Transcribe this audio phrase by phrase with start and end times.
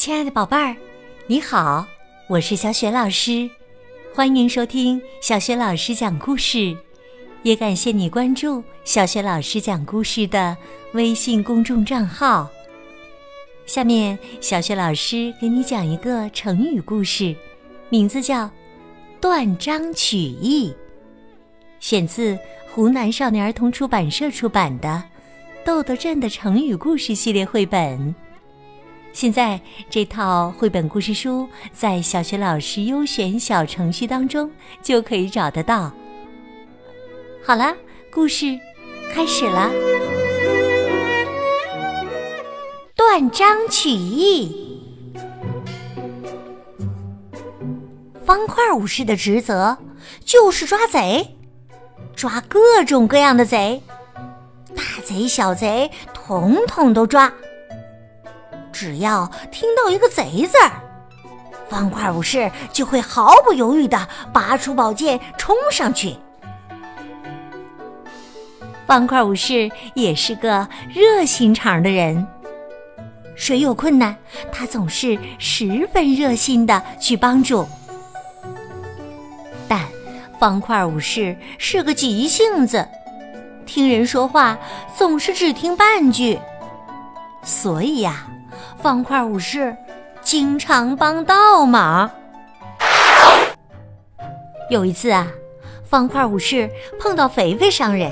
[0.00, 0.74] 亲爱的宝贝儿，
[1.26, 1.86] 你好，
[2.26, 3.50] 我是小雪老师，
[4.14, 6.74] 欢迎收听小雪老师讲故事，
[7.42, 10.56] 也感谢你关注小雪老师讲故事的
[10.94, 12.48] 微信公众账号。
[13.66, 17.36] 下面，小雪老师给你讲一个成语故事，
[17.90, 18.46] 名字叫
[19.20, 20.70] 《断章取义》，
[21.78, 22.38] 选自
[22.72, 24.88] 湖南少年儿童出版社出版的
[25.66, 28.14] 《豆豆镇的成语故事》系列绘本。
[29.12, 29.60] 现在
[29.90, 34.50] 这套绘本故事书在小学老师优选小程序当中
[34.82, 35.92] 就可以找得到。
[37.44, 37.74] 好了，
[38.12, 38.58] 故事
[39.12, 39.70] 开始了。
[42.94, 44.80] 断章取义，
[48.24, 49.76] 方块武士的职责
[50.24, 51.36] 就是抓贼，
[52.14, 53.82] 抓各种各样的贼，
[54.76, 57.32] 大贼小贼统统都抓。
[58.72, 60.72] 只要听到一个“贼”字儿，
[61.68, 66.16] 方块武士就会毫不犹豫地拔出宝剑冲上去。
[68.86, 72.26] 方块武士也是个热心肠的人，
[73.36, 74.16] 谁有困难，
[74.50, 77.68] 他总是十分热心的去帮助。
[79.68, 79.86] 但
[80.40, 82.88] 方块武士是个急性子，
[83.64, 84.58] 听人说话
[84.96, 86.36] 总是只听半句，
[87.44, 88.26] 所以呀。
[88.82, 89.76] 方块武士
[90.22, 92.10] 经常帮倒忙。
[94.70, 95.26] 有一次啊，
[95.84, 98.10] 方块武士碰到肥肥商人，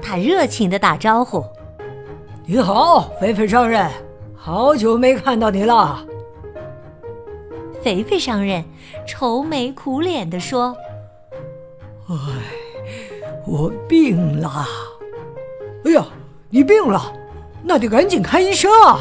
[0.00, 1.44] 他热情的打招呼
[2.46, 3.90] ：“你好，肥肥商人，
[4.36, 6.06] 好久没看到你了。”
[7.82, 8.64] 肥肥商人
[9.06, 10.76] 愁眉苦脸的说
[12.08, 12.14] ：“哎，
[13.44, 14.66] 我病了。
[15.84, 16.06] 哎呀，
[16.48, 17.12] 你病了，
[17.62, 19.00] 那得赶紧看医生啊！”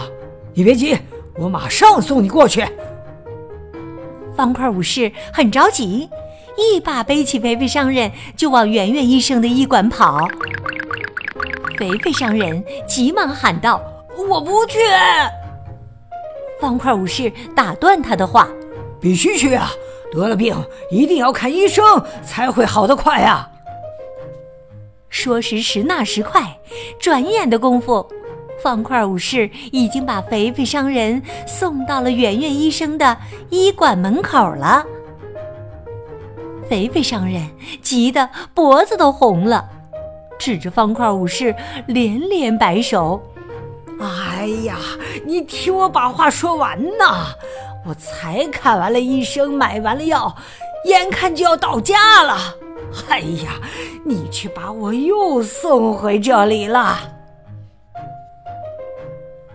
[0.56, 0.98] 你别急，
[1.36, 2.64] 我马上送你过去。
[4.36, 6.10] 方块武士很着急，
[6.58, 10.28] 一把背起肥肥商人就往圆圆医生的医馆跑。
[11.78, 13.82] 肥肥商人急忙喊道
[14.30, 14.78] ：“我不去！”
[16.62, 18.48] 方块武士打断他的话
[19.02, 19.72] ：“必须去啊！
[20.12, 20.56] 得了病
[20.92, 21.84] 一定要看医生
[22.24, 23.50] 才会好得快呀！”
[25.10, 26.60] 说时迟，那时快，
[27.00, 28.08] 转眼的功夫。
[28.64, 33.18] 方块武士已经把肥肥商人送到了圆圆医生的
[33.50, 34.86] 医馆门口了。
[36.70, 37.46] 肥肥商人
[37.82, 39.70] 急得脖子都红了，
[40.40, 41.54] 指着方块武士
[41.88, 43.22] 连连摆手
[44.00, 44.78] ：“哎呀，
[45.26, 47.36] 你听我把话说完呐！
[47.86, 50.34] 我才看完了医生，买完了药，
[50.86, 52.38] 眼看就要到家了。
[53.10, 53.60] 哎呀，
[54.06, 56.98] 你却把我又送回这里了。”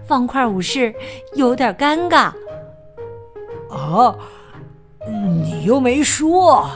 [0.09, 0.93] 方块武士
[1.35, 2.33] 有点尴尬。
[3.71, 4.17] 啊，
[5.07, 6.69] 你又没说。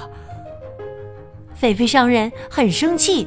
[1.54, 3.26] 菲菲商人很生气。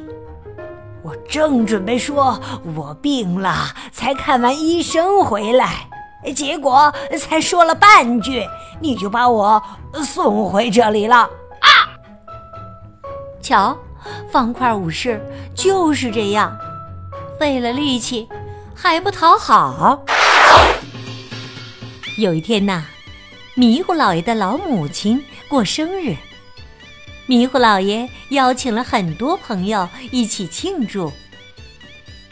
[1.02, 2.40] 我正准备说
[2.74, 3.54] 我病了，
[3.92, 5.88] 才看完医生回来，
[6.34, 8.44] 结果才说了半句，
[8.80, 9.62] 你就把我
[10.04, 11.16] 送回这里了。
[11.16, 11.68] 啊！
[13.40, 13.76] 瞧，
[14.30, 15.20] 方块武士
[15.54, 16.56] 就是这样，
[17.38, 18.28] 费了力气。
[18.76, 20.04] 还不讨好。
[22.18, 22.84] 有一天呐，
[23.54, 26.14] 迷糊老爷的老母亲过生日，
[27.26, 31.10] 迷糊老爷邀请了很多朋友一起庆祝。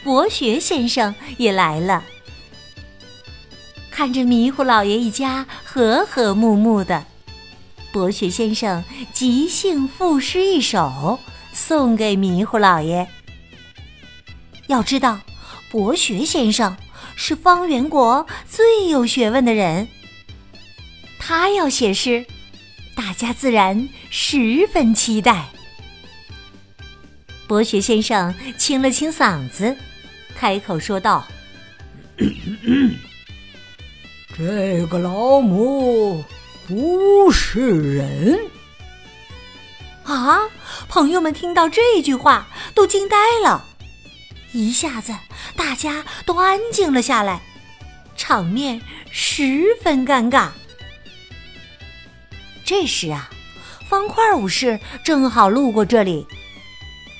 [0.03, 2.03] 博学先生也来了，
[3.89, 7.03] 看着迷糊老爷一家和和睦睦的，
[7.91, 11.19] 博学先生即兴赋诗一首，
[11.51, 13.07] 送给迷糊老爷。
[14.67, 15.19] 要知道。
[15.71, 16.77] 博学先生
[17.15, 19.87] 是方圆国最有学问的人，
[21.19, 22.25] 他要写诗，
[22.95, 25.47] 大家自然十分期待。
[27.47, 29.75] 博学先生清了清嗓子，
[30.35, 31.25] 开口说道
[34.37, 36.23] ：“这个老母
[36.67, 38.39] 不是人。”
[40.05, 40.39] 啊！
[40.87, 43.65] 朋友们听到这句话都惊呆了。
[44.51, 45.13] 一下子，
[45.55, 47.41] 大家都安静了下来，
[48.15, 50.49] 场面十分尴尬。
[52.63, 53.29] 这时啊，
[53.87, 56.25] 方块武士正好路过这里，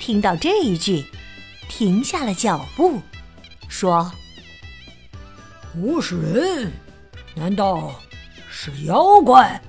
[0.00, 1.04] 听到这一句，
[1.68, 3.00] 停下了脚步，
[3.68, 4.10] 说
[5.72, 6.72] ：“不是人，
[7.34, 8.00] 难道
[8.50, 9.60] 是妖怪？”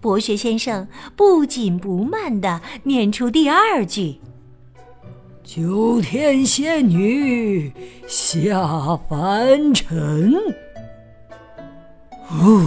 [0.00, 4.20] 博学先生不紧不慢的念出第二句。
[5.44, 7.70] 九天仙女
[8.06, 10.32] 下凡尘，
[12.30, 12.64] 哦，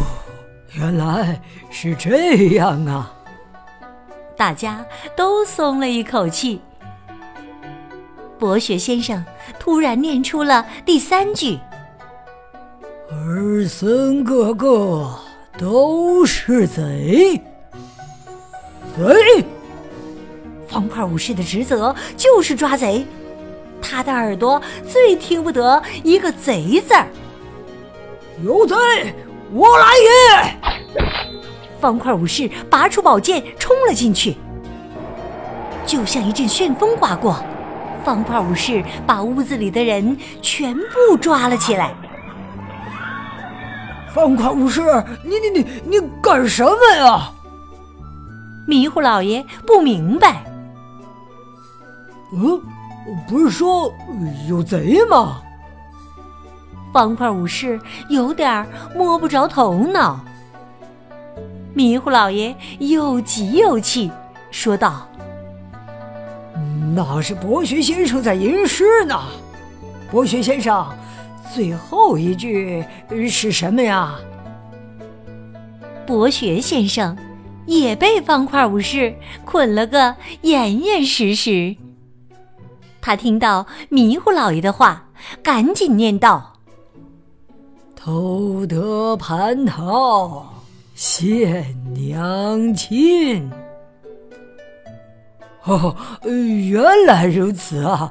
[0.74, 1.42] 原来
[1.72, 3.12] 是这样啊！
[4.36, 4.86] 大家
[5.16, 6.60] 都松了一口气。
[8.38, 9.24] 博学先生
[9.58, 11.58] 突然念出了第三句
[13.10, 15.10] ：“儿孙个个
[15.58, 17.42] 都是贼。”
[18.98, 19.46] 贼！
[20.76, 23.06] 方块武士的职责就是抓贼，
[23.82, 27.08] 他的耳朵最听不得一个“贼”字儿。
[28.44, 28.76] 有贼，
[29.54, 31.02] 我来也！
[31.80, 34.36] 方块武士拔出宝剑冲了进去，
[35.86, 37.42] 就像一阵旋风刮过。
[38.04, 41.96] 方块武士把屋子里的人全部抓了起来。
[44.14, 44.82] 方块武士，
[45.24, 47.32] 你你你你干什么呀？
[48.68, 50.44] 迷糊老爷不明白。
[52.34, 52.62] 嗯，
[53.28, 53.94] 不是说
[54.48, 55.42] 有贼吗？
[56.94, 57.80] 方块武士
[58.10, 60.24] 有点摸不着头脑。
[61.74, 64.10] 迷糊老爷又急又气，
[64.50, 65.08] 说道。
[66.96, 69.20] 那是博学先生在吟诗呢。
[70.10, 70.88] 博学先生，
[71.54, 72.86] 最后一句
[73.30, 74.16] 是什么呀？
[76.06, 77.18] 博学先生
[77.66, 79.14] 也被方块武士
[79.44, 81.76] 捆了个严严实实。
[83.06, 85.06] 他听到迷糊老爷的话，
[85.44, 86.54] 赶紧念道
[87.96, 90.44] ：“偷得蟠桃
[90.96, 91.64] 献
[91.94, 93.48] 娘亲。”
[95.66, 98.10] 哦，原来如此啊！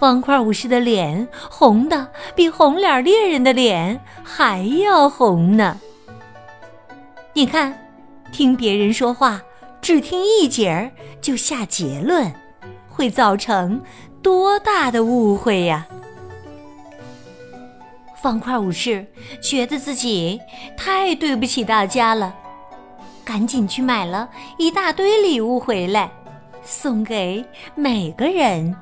[0.00, 5.78] 方块武士的脸红的比红脸猎人的脸还要红呢。
[7.34, 7.86] 你看，
[8.32, 9.42] 听别人说话，
[9.82, 10.90] 只听一节儿
[11.20, 12.32] 就下结论，
[12.96, 13.80] 会造成
[14.22, 15.86] 多大的误会呀！
[18.16, 19.06] 方块武士
[19.42, 20.40] 觉得自己
[20.76, 22.34] 太对不起大家了。
[23.22, 26.10] 赶紧去买了一大堆礼物回来，
[26.64, 27.44] 送给
[27.74, 28.74] 每个人。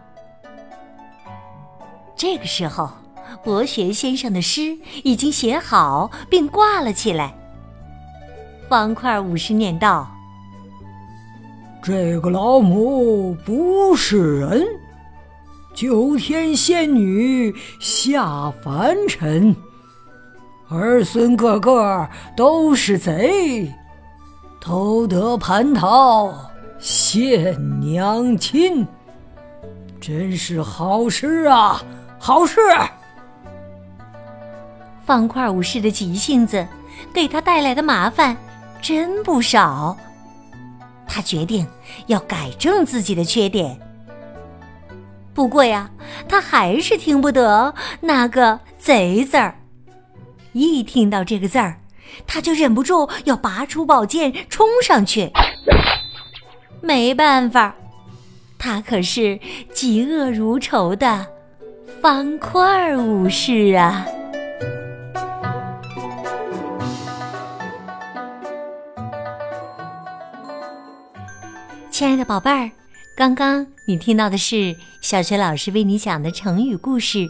[2.15, 2.91] 这个时候，
[3.43, 7.35] 博学先生的诗已经写好并挂了起来。
[8.69, 10.09] 方块武士念道
[11.87, 14.67] ：“这个老母不是人，
[15.75, 19.55] 九天仙女下凡尘，
[20.71, 23.71] 儿孙个个都是贼。”
[24.63, 26.33] 偷得蟠桃
[26.79, 28.87] 献娘亲，
[30.01, 31.83] 真是好事啊！
[32.19, 32.59] 好事！
[35.05, 36.67] 方块武士的急性子
[37.13, 38.35] 给他带来的麻烦
[38.81, 39.95] 真不少，
[41.07, 41.67] 他决定
[42.07, 43.79] 要改正自己的缺点。
[45.33, 45.91] 不过呀，
[46.29, 49.59] 他还是听不得那个“贼”字儿，
[50.53, 51.81] 一听到这个字儿。
[52.27, 55.33] 他就忍不住要拔出宝剑冲上去，
[56.81, 57.75] 没办法，
[58.57, 59.41] 他可是
[59.73, 61.27] 嫉恶如仇的
[62.01, 64.07] 方块武士啊！
[71.95, 72.69] 亲爱的宝贝儿，
[73.17, 77.19] 刚刚你听到的是小学老师为你讲的成语故事《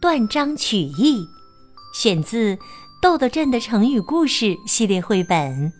[0.00, 1.18] 断章取义》，
[1.94, 2.58] 选自。
[3.00, 5.72] 豆豆镇的成语故事系列绘本，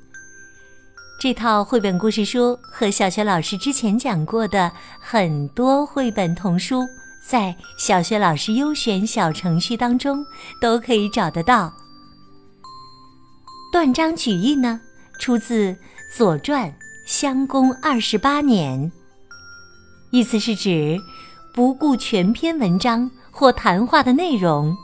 [1.21, 4.71] 这套绘本故事书和小学老师之前讲过的
[5.01, 6.87] 很多绘本童书，
[7.27, 10.25] 在小学老师优选小程序当中
[10.63, 11.73] 都可以找得到。
[13.73, 14.81] 断章取义呢，
[15.19, 15.73] 出自
[16.17, 16.69] 《左传》
[17.11, 18.93] 襄公二十八年，
[20.13, 20.97] 意思是指
[21.53, 24.77] 不顾全篇文章或谈话的内容。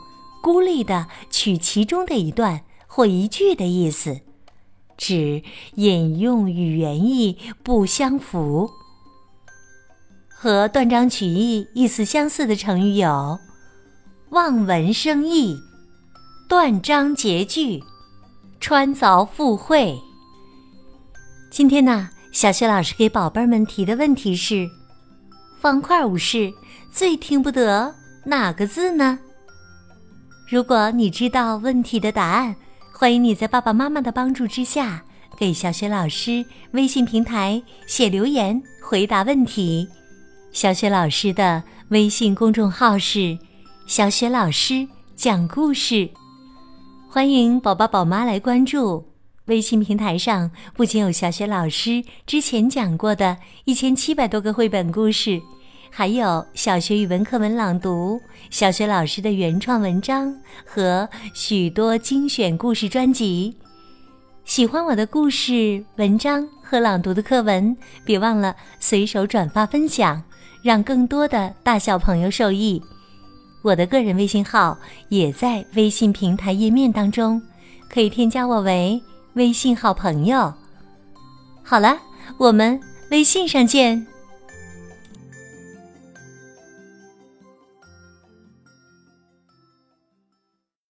[0.43, 4.19] 孤立的取其中的一段或一句的意思，
[4.97, 5.41] 指
[5.75, 8.69] 引用与原意不相符。
[10.27, 13.39] 和断章取义意思相似的成语有
[14.31, 15.57] “望文生义
[16.49, 17.81] ”“断章截句
[18.59, 19.97] ”“穿凿附会”。
[21.49, 24.69] 今天呢，小学老师给宝贝们提的问题是：
[25.59, 26.53] 方块武士
[26.91, 29.17] 最听不得哪个字呢？
[30.47, 32.55] 如果你知道问题的答案，
[32.93, 35.03] 欢迎你在爸爸妈妈的帮助之下，
[35.35, 39.87] 给小雪老师微信平台写留言回答问题。
[40.51, 43.35] 小雪老师的微信公众号是
[43.89, 46.07] “小雪老师讲故事”，
[47.09, 49.03] 欢迎宝宝宝妈来关注。
[49.47, 55.41] 微信平台上不仅有小学老师之前讲过的一千七百多个绘本故事。
[55.89, 60.35] 还有小学语文课文朗读、小学老师的原创文章
[60.65, 63.55] 和许多精选故事专辑。
[64.43, 70.21] 喜欢我的故事、文章和朗读的课文，别忘了随手转发分享，
[70.61, 72.81] 让更多的大小朋友受益。
[73.63, 74.77] 我的个人微信号
[75.07, 77.41] 也在微信平台页面当中，
[77.89, 79.01] 可以添加我为
[79.37, 80.51] 微信好朋友。
[81.63, 81.97] 好了，
[82.37, 82.79] 我们
[83.11, 84.05] 微信上见。